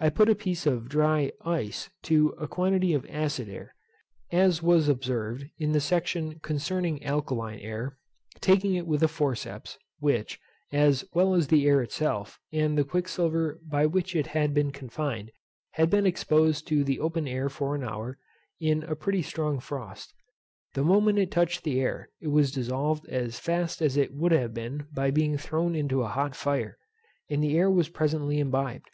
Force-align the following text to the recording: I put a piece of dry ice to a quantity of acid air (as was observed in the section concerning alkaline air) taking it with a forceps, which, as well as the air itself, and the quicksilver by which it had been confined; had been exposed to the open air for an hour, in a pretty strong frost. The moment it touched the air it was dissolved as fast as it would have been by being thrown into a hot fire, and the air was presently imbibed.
I 0.00 0.10
put 0.10 0.28
a 0.28 0.34
piece 0.34 0.66
of 0.66 0.86
dry 0.86 1.32
ice 1.42 1.88
to 2.02 2.34
a 2.38 2.46
quantity 2.46 2.92
of 2.92 3.06
acid 3.08 3.48
air 3.48 3.74
(as 4.30 4.62
was 4.62 4.86
observed 4.86 5.46
in 5.56 5.72
the 5.72 5.80
section 5.80 6.38
concerning 6.40 7.02
alkaline 7.02 7.60
air) 7.60 7.96
taking 8.42 8.74
it 8.74 8.86
with 8.86 9.02
a 9.02 9.08
forceps, 9.08 9.78
which, 9.98 10.38
as 10.74 11.06
well 11.14 11.32
as 11.32 11.46
the 11.48 11.66
air 11.66 11.80
itself, 11.80 12.38
and 12.52 12.76
the 12.76 12.84
quicksilver 12.84 13.58
by 13.66 13.86
which 13.86 14.14
it 14.14 14.26
had 14.26 14.52
been 14.52 14.72
confined; 14.72 15.32
had 15.70 15.88
been 15.88 16.04
exposed 16.04 16.66
to 16.68 16.84
the 16.84 17.00
open 17.00 17.26
air 17.26 17.48
for 17.48 17.74
an 17.74 17.82
hour, 17.82 18.18
in 18.60 18.82
a 18.82 18.94
pretty 18.94 19.22
strong 19.22 19.58
frost. 19.58 20.12
The 20.74 20.84
moment 20.84 21.18
it 21.18 21.30
touched 21.30 21.64
the 21.64 21.80
air 21.80 22.10
it 22.20 22.28
was 22.28 22.52
dissolved 22.52 23.08
as 23.08 23.38
fast 23.38 23.80
as 23.80 23.96
it 23.96 24.12
would 24.12 24.32
have 24.32 24.52
been 24.52 24.86
by 24.92 25.10
being 25.10 25.38
thrown 25.38 25.74
into 25.74 26.02
a 26.02 26.08
hot 26.08 26.36
fire, 26.36 26.76
and 27.30 27.42
the 27.42 27.56
air 27.56 27.70
was 27.70 27.88
presently 27.88 28.38
imbibed. 28.38 28.90